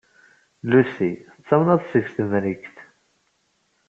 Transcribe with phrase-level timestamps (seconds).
[0.69, 2.77] Lucy d tanemadt seg Temrikt.